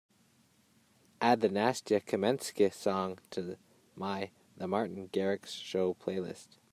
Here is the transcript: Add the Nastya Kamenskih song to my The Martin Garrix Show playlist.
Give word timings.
Add 1.21 1.41
the 1.41 1.47
Nastya 1.49 1.99
Kamenskih 2.03 2.73
song 2.73 3.19
to 3.29 3.55
my 3.95 4.31
The 4.57 4.67
Martin 4.67 5.09
Garrix 5.09 5.49
Show 5.63 5.93
playlist. 6.03 6.57